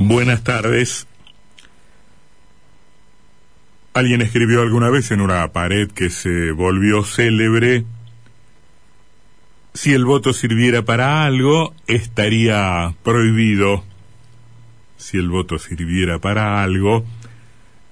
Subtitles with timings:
[0.00, 1.08] Buenas tardes.
[3.94, 7.84] Alguien escribió alguna vez en una pared que se volvió célebre,
[9.74, 13.82] si el voto sirviera para algo, estaría prohibido.
[14.98, 17.04] Si el voto sirviera para algo,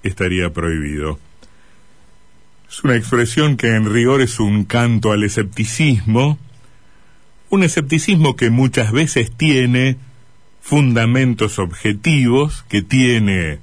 [0.04, 1.18] estaría prohibido.
[2.68, 6.38] Es una expresión que en rigor es un canto al escepticismo,
[7.50, 9.96] un escepticismo que muchas veces tiene
[10.66, 13.60] fundamentos objetivos, que tiene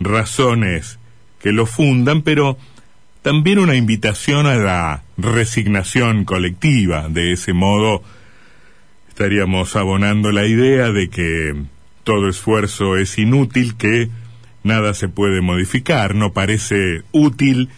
[0.00, 0.98] razones
[1.42, 2.56] que lo fundan, pero
[3.20, 7.10] también una invitación a la resignación colectiva.
[7.10, 8.02] De ese modo
[9.10, 11.54] estaríamos abonando la idea de que
[12.02, 14.08] todo esfuerzo es inútil, que
[14.62, 17.68] nada se puede modificar, no parece útil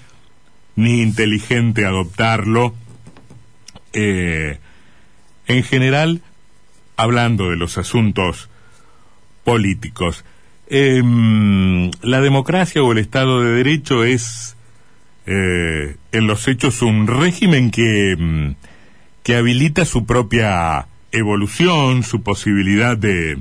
[0.76, 2.72] ni inteligente adoptarlo.
[3.94, 4.60] Eh,
[5.48, 6.22] en general,
[6.98, 8.50] hablando de los asuntos
[9.44, 10.24] políticos,
[10.68, 14.56] em, la democracia o el Estado de Derecho es,
[15.24, 18.56] eh, en los hechos, un régimen que, em,
[19.22, 23.38] que habilita su propia evolución, su posibilidad de,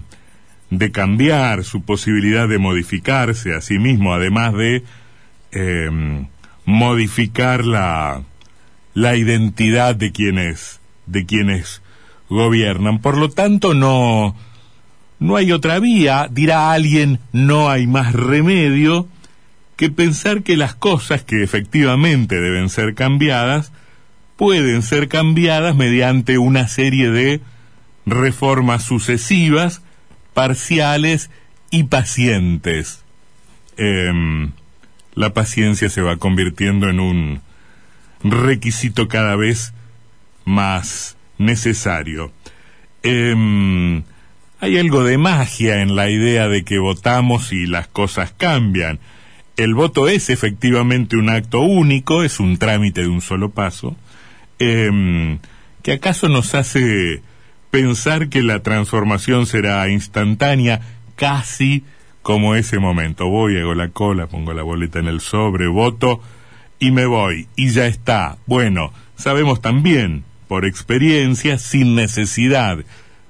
[0.70, 4.84] de cambiar, su posibilidad de modificarse a sí mismo, además de
[5.52, 6.28] em,
[6.66, 8.22] modificar la,
[8.94, 11.82] la identidad de quienes, de quienes
[12.30, 13.00] gobiernan.
[13.00, 14.36] Por lo tanto, no,
[15.20, 19.08] no hay otra vía, dirá alguien, no hay más remedio
[19.76, 23.72] que pensar que las cosas que efectivamente deben ser cambiadas
[24.36, 27.42] pueden ser cambiadas mediante una serie de
[28.06, 29.82] reformas sucesivas,
[30.34, 31.30] parciales
[31.72, 33.04] y pacientes.
[33.78, 34.52] Em,
[35.14, 37.42] la paciencia se va convirtiendo en un
[38.24, 39.74] requisito cada vez
[40.46, 42.32] más necesario.
[43.04, 44.04] Em,
[44.60, 49.00] hay algo de magia en la idea de que votamos y las cosas cambian.
[49.56, 53.96] El voto es efectivamente un acto único, es un trámite de un solo paso,
[54.60, 55.40] em,
[55.84, 57.22] que acaso nos hace
[57.72, 60.82] pensar que la transformación será instantánea,
[61.16, 61.84] casi
[62.22, 63.28] como ese momento.
[63.28, 66.22] Voy, hago la cola, pongo la boleta en el sobre, voto
[66.80, 68.38] y me voy, y ya está.
[68.46, 72.80] Bueno, sabemos también por experiencia, sin necesidad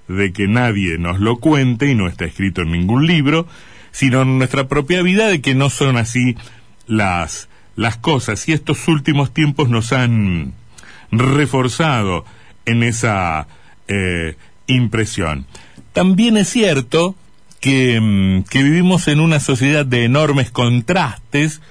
[0.08, 3.48] de que nadie nos lo cuente y no está escrito en ningún libro,
[3.92, 6.36] sino en nuestra propia vida de que no son así
[6.86, 8.48] las, las cosas.
[8.48, 10.54] Y estos últimos tiempos nos han
[11.12, 12.26] reforzado
[12.66, 13.48] en esa
[13.88, 14.36] eh,
[14.68, 15.46] impresión.
[15.94, 17.16] También es cierto
[17.60, 21.62] que, mm, que vivimos en una sociedad de enormes contrastes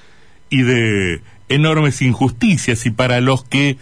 [0.49, 3.77] y de enormes injusticias y para los que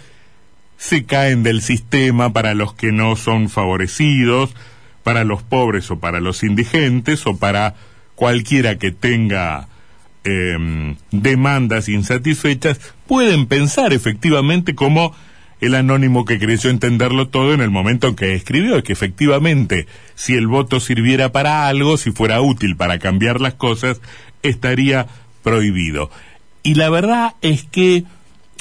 [0.77, 4.55] se caen del sistema para los que no son favorecidos,
[5.03, 7.75] para los pobres o para los indigentes o para
[8.15, 9.67] cualquiera que tenga
[10.23, 15.13] em, demandas insatisfechas, pueden pensar efectivamente como
[15.61, 20.33] el anónimo que creyó entenderlo todo en el momento en que escribió, que efectivamente, si
[20.33, 24.01] el voto sirviera para algo, si fuera útil para cambiar las cosas,
[24.43, 25.07] estaría
[25.43, 26.09] prohibido.
[26.63, 28.03] Y la verdad es que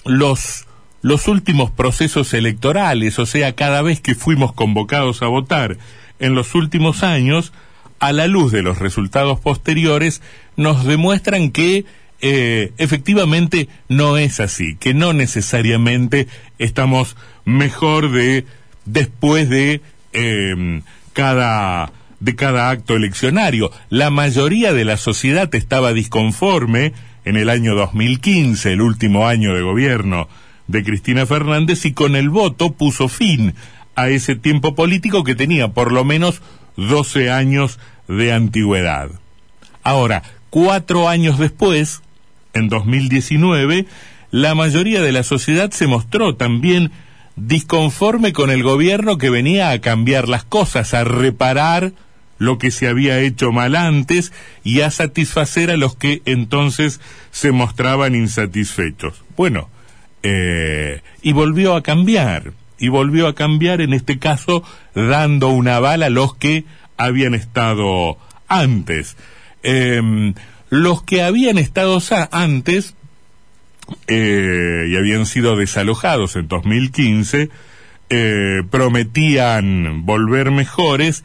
[0.05, 0.67] los
[1.05, 5.77] los últimos procesos electorales, o sea, cada vez que fuimos convocados a votar
[6.19, 7.53] en los últimos años,
[8.01, 10.23] a la luz de los resultados posteriores,
[10.57, 11.85] nos demuestran que
[12.23, 16.27] eh, efectivamente no es así, que no necesariamente
[16.59, 18.47] estamos mejor de
[18.87, 19.83] después de
[20.15, 20.81] em,
[21.13, 23.71] cada de cada acto eleccionario.
[23.91, 26.95] La mayoría de la sociedad estaba disconforme
[27.27, 30.29] en el año 2015, el último año de gobierno
[30.67, 33.55] de Cristina Fernández y con el voto puso fin
[33.95, 36.43] a ese tiempo político que tenía por lo menos
[36.77, 39.11] 12 años de antigüedad.
[39.83, 42.03] Ahora, cuatro años después,
[42.53, 43.87] en 2019,
[44.31, 46.91] la mayoría de la sociedad se mostró también
[47.37, 51.93] disconforme con el gobierno que venía a cambiar las cosas, a reparar
[52.39, 54.33] lo que se había hecho mal antes
[54.65, 57.01] y a satisfacer a los que entonces
[57.31, 59.25] se mostraban insatisfechos.
[59.37, 59.69] Bueno,
[60.25, 66.07] eh, y volvió a cambiar, y volvió a cambiar en este caso dando una bala
[66.07, 66.65] a los que
[66.97, 68.17] habían estado
[68.49, 69.17] antes.
[69.63, 70.35] Em,
[70.71, 71.99] los que habían estado
[72.33, 72.95] antes
[74.09, 77.51] eh, y habían sido desalojados en 2015
[78.11, 81.23] eh, prometían volver mejores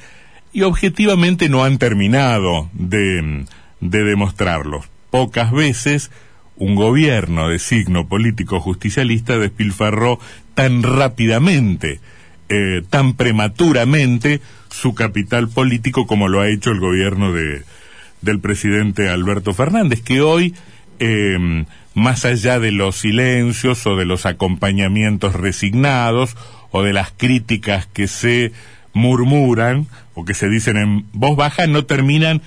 [0.52, 3.46] y objetivamente no han terminado de,
[3.80, 4.84] de demostrarlo.
[5.10, 6.12] Pocas veces
[6.60, 10.20] un gobierno de signo político justicialista despilfarró
[10.54, 12.00] tan rápidamente
[12.52, 14.42] eh, tan prematuramente
[14.72, 17.62] su capital político como lo ha hecho el gobierno de,
[18.22, 20.56] del presidente Alberto Fernández, que hoy,
[20.98, 26.36] em, más allá de los silencios o de los acompañamientos resignados
[26.72, 28.52] o de las críticas que se
[28.94, 29.86] murmuran
[30.16, 32.42] o que se dicen en voz baja, no terminan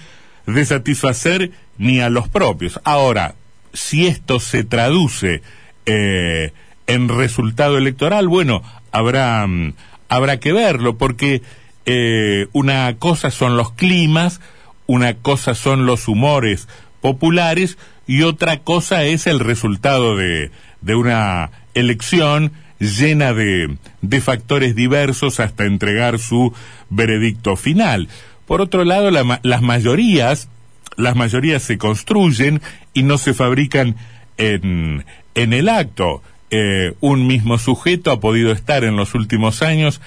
[0.47, 2.81] de satisfacer ni a los propios.
[2.83, 3.37] Ahora,
[3.73, 5.43] si esto se traduce
[5.87, 6.53] eh,
[6.87, 9.75] en resultado electoral, bueno, habrá, mm,
[10.09, 11.43] habrá que verlo, porque
[11.87, 14.41] eh, una cosa son los climas,
[14.87, 16.69] una cosa son los humores
[17.01, 24.75] populares y otra cosa es el resultado de, de una elección llena de, de factores
[24.75, 26.53] diversos hasta entregar su
[26.91, 28.09] veredicto final.
[28.47, 30.49] Por otro lado, las mayorías,
[30.97, 32.61] las mayorías se construyen
[32.95, 33.97] y no se fabrican
[34.37, 35.05] en,
[35.35, 36.23] en el acto.
[36.51, 40.01] Eh, un mismo sujeto ha podido estar en los últimos años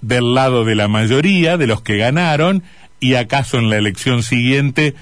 [0.00, 2.62] del lado de la mayoría, de los que ganaron,
[3.00, 4.94] y acaso en la elección siguiente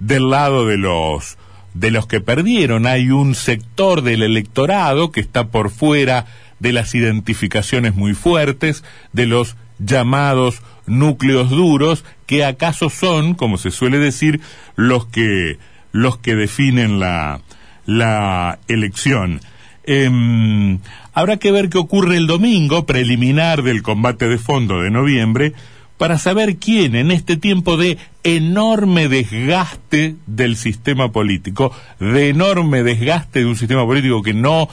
[0.00, 1.38] del lado de los
[1.74, 2.86] de los que perdieron.
[2.86, 6.26] Hay un sector del electorado que está por fuera
[6.58, 13.70] de las identificaciones muy fuertes, de los llamados núcleos duros, que acaso son, como se
[13.70, 14.40] suele decir,
[14.76, 15.58] los que
[15.92, 17.40] los que definen la,
[17.86, 19.40] la elección.
[19.84, 20.78] Em,
[21.12, 25.52] habrá que ver qué ocurre el domingo, preliminar del combate de fondo de noviembre,
[25.98, 33.40] para saber quién en este tiempo de enorme desgaste del sistema político, de enorme desgaste
[33.40, 34.68] de un sistema político que no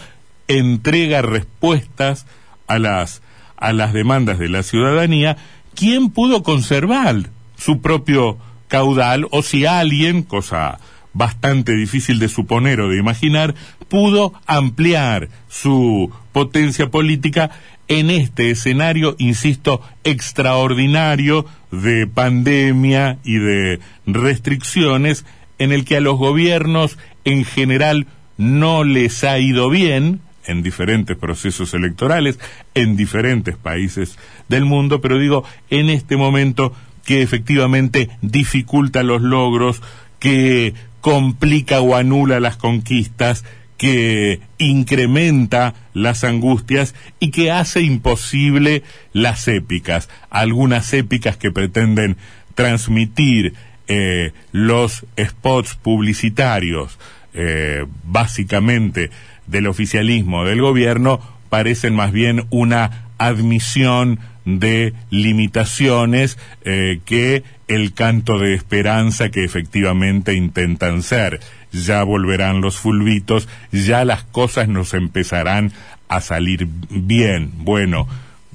[0.47, 2.25] entrega respuestas
[2.67, 3.21] a las,
[3.59, 5.37] a las demandas de la ciudadanía,
[5.75, 10.79] quién pudo conservar su propio caudal o si alguien, cosa
[11.13, 13.55] bastante difícil de suponer o de imaginar,
[13.87, 17.51] pudo ampliar su potencia política
[17.87, 25.25] en este escenario, insisto, extraordinario de pandemia y de restricciones
[25.57, 28.07] en el que a los gobiernos en general
[28.37, 32.39] no les ha ido bien en diferentes procesos electorales,
[32.73, 34.17] en diferentes países
[34.47, 36.73] del mundo, pero digo, en este momento
[37.05, 39.81] que efectivamente dificulta los logros,
[40.19, 43.45] que complica o anula las conquistas,
[43.77, 52.17] que incrementa las angustias y que hace imposible las épicas, algunas épicas que pretenden
[52.55, 53.53] transmitir
[53.87, 56.99] eh, los spots publicitarios,
[57.33, 59.09] eh, básicamente
[59.47, 68.39] del oficialismo del gobierno, parecen más bien una admisión de limitaciones eh, que el canto
[68.39, 71.39] de esperanza que efectivamente intentan ser.
[71.71, 75.71] Ya volverán los fulbitos, ya las cosas nos empezarán
[76.07, 77.51] a salir bien.
[77.57, 78.07] Bueno,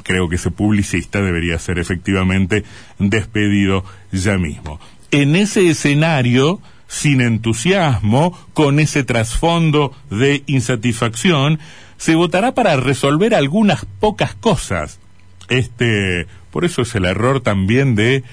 [0.03, 2.65] creo que ese publicista debería ser efectivamente
[2.99, 4.81] despedido ya mismo.
[5.13, 11.59] En ese escenario, sin entusiasmo, con ese trasfondo de insatisfacción,
[11.97, 15.01] se votará para resolver algunas pocas cosas.
[15.49, 18.25] Este, por eso es el error también de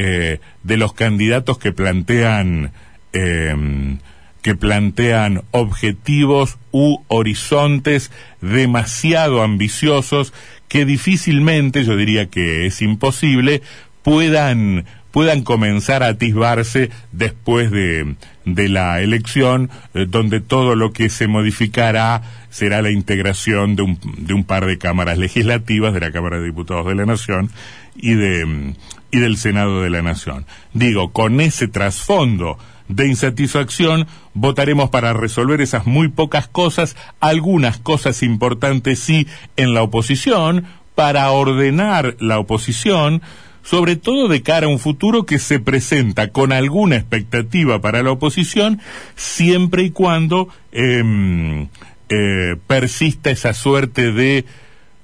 [0.00, 2.70] eh, de los candidatos que plantean
[3.12, 3.98] em,
[4.42, 10.32] que plantean objetivos u horizontes demasiado ambiciosos
[10.68, 13.60] que difícilmente, yo diría que es imposible,
[14.02, 21.08] puedan puedan comenzar a atisbarse después de, de la elección, eh, donde todo lo que
[21.08, 26.12] se modificará será la integración de un, de un par de cámaras legislativas, de la
[26.12, 27.50] Cámara de Diputados de la Nación
[27.96, 28.74] y, de,
[29.10, 30.46] y del Senado de la Nación.
[30.72, 38.22] Digo, con ese trasfondo de insatisfacción, votaremos para resolver esas muy pocas cosas, algunas cosas
[38.22, 43.22] importantes sí en la oposición, para ordenar la oposición,
[43.68, 48.12] sobre todo de cara a un futuro que se presenta con alguna expectativa para la
[48.12, 48.80] oposición,
[49.14, 51.68] siempre y cuando em,
[52.08, 54.46] eh, persista esa suerte de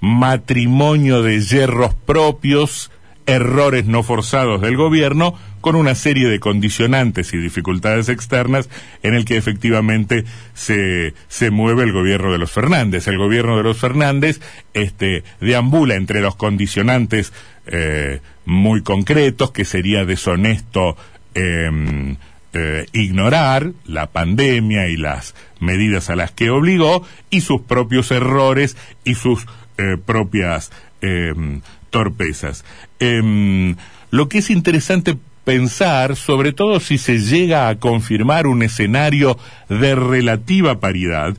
[0.00, 2.90] matrimonio de hierros propios,
[3.26, 8.68] errores no forzados del gobierno, con una serie de condicionantes y dificultades externas
[9.02, 13.08] en el que efectivamente se, se mueve el gobierno de los Fernández.
[13.08, 14.42] El gobierno de los Fernández
[14.74, 17.32] este, deambula entre los condicionantes
[17.66, 20.98] eh, muy concretos, que sería deshonesto
[21.32, 22.16] em,
[22.52, 28.76] eh, ignorar la pandemia y las medidas a las que obligó, y sus propios errores
[29.02, 29.46] y sus
[29.78, 32.66] eh, propias em, torpezas.
[32.98, 33.76] Em,
[34.10, 39.94] lo que es interesante pensar, sobre todo si se llega a confirmar un escenario de
[39.94, 41.36] relativa paridad,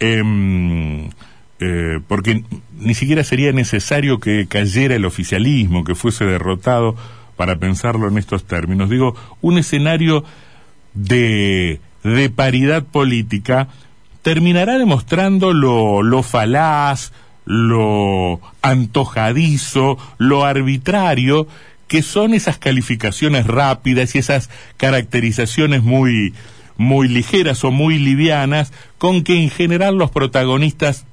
[0.00, 1.04] eh,
[2.06, 2.44] porque
[2.78, 6.94] ni siquiera sería necesario que cayera el oficialismo, que fuese derrotado
[7.36, 8.90] para pensarlo en estos términos.
[8.90, 10.24] Digo, un escenario
[10.94, 13.68] de, de paridad política
[14.22, 17.12] terminará demostrando lo falaz,
[17.44, 21.48] lo antojadizo, lo arbitrario
[21.88, 26.34] que son esas calificaciones rápidas y esas caracterizaciones muy
[26.76, 31.06] muy ligeras o muy livianas con que en general los protagonistas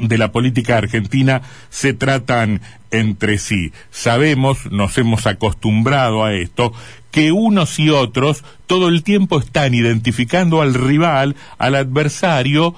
[0.00, 2.60] de la política argentina se tratan
[2.92, 3.72] entre sí.
[3.90, 6.72] Sabemos, nos hemos acostumbrado a esto,
[7.10, 12.74] que unos y otros todo el tiempo están identificando al rival, al adversario,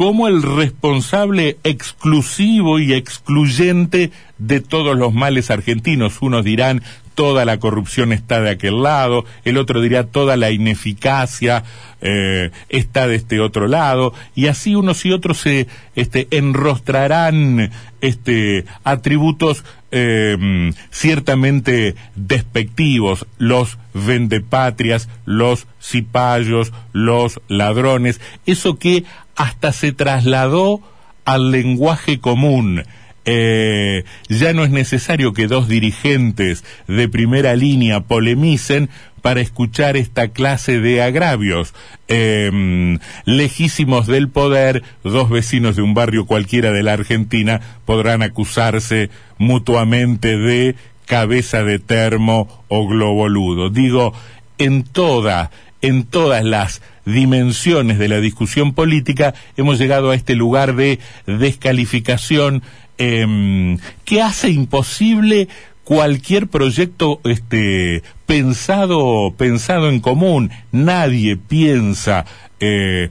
[0.00, 6.22] como el responsable exclusivo y excluyente de todos los males argentinos.
[6.22, 6.82] Unos dirán
[7.14, 11.64] toda la corrupción está de aquel lado, el otro dirá toda la ineficacia
[12.00, 15.66] eh, está de este otro lado, y así unos y otros se
[15.96, 29.04] este, enrostrarán este, atributos em, ciertamente despectivos, los vendepatrias, los cipayos, los ladrones, eso que
[29.40, 30.82] hasta se trasladó
[31.24, 32.82] al lenguaje común,
[33.24, 38.90] eh, ya no es necesario que dos dirigentes de primera línea polemicen
[39.22, 41.72] para escuchar esta clase de agravios.
[42.08, 49.08] Em, lejísimos del poder, dos vecinos de un barrio cualquiera de la Argentina podrán acusarse
[49.38, 50.74] mutuamente de
[51.06, 53.70] cabeza de termo o globoludo.
[53.70, 54.12] Digo,
[54.58, 60.76] en toda, en todas las dimensiones de la discusión política hemos llegado a este lugar
[60.76, 62.62] de descalificación
[62.98, 65.48] eh, que hace imposible
[65.84, 70.50] cualquier proyecto este pensado pensado en común.
[70.70, 72.26] Nadie piensa
[72.60, 73.10] eh,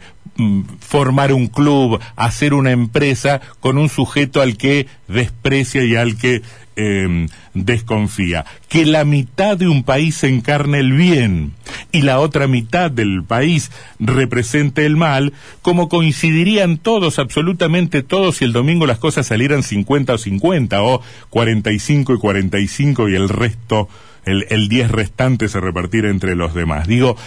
[0.79, 6.41] formar un club, hacer una empresa con un sujeto al que desprecia y al que
[6.75, 8.45] eh, desconfía.
[8.69, 11.53] Que la mitad de un país encarne el bien
[11.91, 18.45] y la otra mitad del país represente el mal, como coincidirían todos, absolutamente todos, si
[18.45, 23.89] el domingo las cosas salieran 50 o 50 o 45 y 45 y el resto,
[24.23, 26.87] el, el 10 restante se repartiera entre los demás.
[26.87, 27.17] Digo,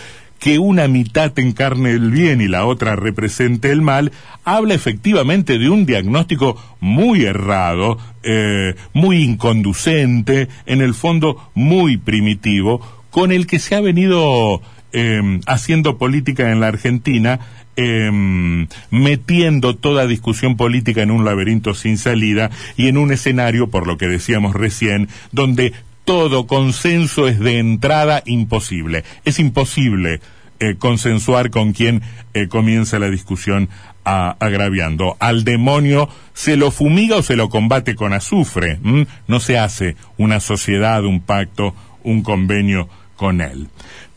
[0.42, 4.11] que una mitad encarne el bien y la otra represente el mal,
[4.42, 12.80] habla efectivamente de un diagnóstico muy errado, eh, muy inconducente, en el fondo muy primitivo,
[13.11, 14.61] con el que se ha venido
[14.92, 17.38] em, haciendo política en la Argentina,
[17.76, 23.87] em, metiendo toda discusión política en un laberinto sin salida y en un escenario, por
[23.87, 25.72] lo que decíamos recién, donde
[26.04, 29.04] todo consenso es de entrada imposible.
[29.25, 30.21] Es imposible
[30.61, 32.02] eh, consensuar con quien
[32.35, 33.68] eh, comienza la discusión
[34.04, 35.16] agraviando.
[35.21, 38.80] Al demonio se lo fumiga o se lo combate con azufre.
[39.28, 43.68] No se hace una sociedad, un pacto, un convenio con él.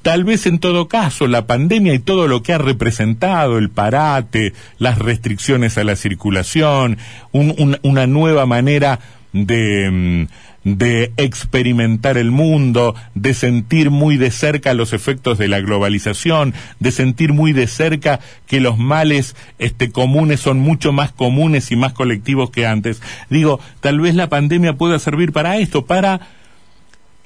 [0.02, 4.54] Tal vez en todo caso la pandemia y todo lo que ha representado, el parate,
[4.78, 6.98] las restricciones a la circulación,
[7.32, 9.00] una nueva manera
[9.34, 10.28] de, mm,
[10.66, 16.92] de experimentar el mundo, de sentir muy de cerca los efectos de la globalización, de
[16.92, 21.94] sentir muy de cerca que los males este, comunes son mucho más comunes y más
[21.94, 23.02] colectivos que antes.
[23.30, 26.22] Digo, tal vez la pandemia pueda servir para esto, para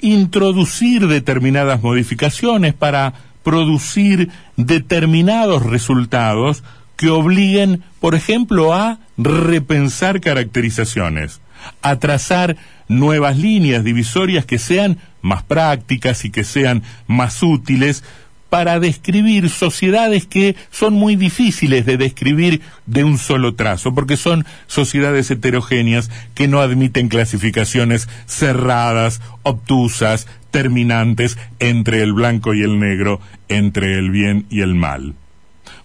[0.01, 6.61] introducir determinadas modificaciones, para producir determinados resultados
[6.97, 11.39] que obliguen, por ejemplo, a repensar caracterizaciones
[11.81, 12.57] a trazar
[12.89, 18.03] nuevas líneas divisorias que sean más prácticas y que sean más útiles
[18.49, 24.45] para describir sociedades que son muy difíciles de describir de un solo trazo, porque son
[24.67, 33.21] sociedades heterogéneas que no admiten clasificaciones cerradas, obtusas, terminantes entre el blanco y el negro,
[33.49, 35.13] entre el bien y el mal.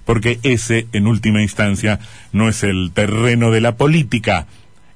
[0.06, 2.00] Porque ese, en última instancia,
[2.32, 4.46] no es el terreno de la política,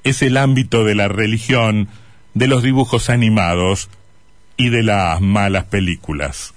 [0.09, 1.89] es el ámbito de la religión,
[2.35, 3.89] de los dibujos animados
[4.57, 6.55] y de las malas películas.